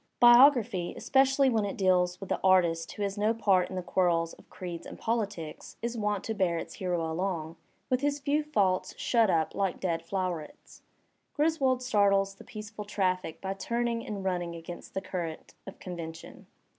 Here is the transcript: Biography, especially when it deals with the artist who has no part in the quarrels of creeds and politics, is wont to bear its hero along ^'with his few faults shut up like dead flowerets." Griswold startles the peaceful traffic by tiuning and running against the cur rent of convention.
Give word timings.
Biography, 0.19 0.95
especially 0.97 1.47
when 1.47 1.63
it 1.63 1.77
deals 1.77 2.19
with 2.19 2.29
the 2.29 2.39
artist 2.43 2.91
who 2.93 3.03
has 3.03 3.19
no 3.19 3.35
part 3.35 3.69
in 3.69 3.75
the 3.75 3.83
quarrels 3.83 4.33
of 4.33 4.49
creeds 4.49 4.87
and 4.87 4.97
politics, 4.97 5.77
is 5.83 5.95
wont 5.95 6.23
to 6.23 6.33
bear 6.33 6.57
its 6.57 6.73
hero 6.73 7.05
along 7.11 7.55
^'with 7.91 7.99
his 8.01 8.17
few 8.19 8.41
faults 8.41 8.95
shut 8.97 9.29
up 9.29 9.53
like 9.53 9.79
dead 9.79 10.01
flowerets." 10.03 10.81
Griswold 11.35 11.83
startles 11.83 12.33
the 12.33 12.43
peaceful 12.43 12.83
traffic 12.83 13.39
by 13.41 13.53
tiuning 13.53 14.03
and 14.03 14.23
running 14.23 14.55
against 14.55 14.95
the 14.95 15.01
cur 15.01 15.25
rent 15.25 15.53
of 15.67 15.77
convention. 15.77 16.47